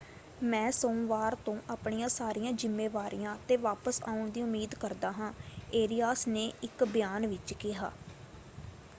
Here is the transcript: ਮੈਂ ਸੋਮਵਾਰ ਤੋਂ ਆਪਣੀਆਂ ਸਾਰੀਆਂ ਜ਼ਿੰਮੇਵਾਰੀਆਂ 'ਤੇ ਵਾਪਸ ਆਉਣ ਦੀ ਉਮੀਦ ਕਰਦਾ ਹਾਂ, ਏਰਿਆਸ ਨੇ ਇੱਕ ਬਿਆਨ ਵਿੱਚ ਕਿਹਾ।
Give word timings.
ਮੈਂ 0.41 0.69
ਸੋਮਵਾਰ 0.71 1.35
ਤੋਂ 1.39 1.55
ਆਪਣੀਆਂ 1.69 2.07
ਸਾਰੀਆਂ 2.09 2.51
ਜ਼ਿੰਮੇਵਾਰੀਆਂ 2.53 3.35
'ਤੇ 3.39 3.57
ਵਾਪਸ 3.59 4.01
ਆਉਣ 4.03 4.29
ਦੀ 4.29 4.41
ਉਮੀਦ 4.43 4.73
ਕਰਦਾ 4.75 5.11
ਹਾਂ, 5.11 5.31
ਏਰਿਆਸ 5.73 6.27
ਨੇ 6.27 6.51
ਇੱਕ 6.63 6.83
ਬਿਆਨ 6.85 7.27
ਵਿੱਚ 7.27 7.53
ਕਿਹਾ। 7.55 7.91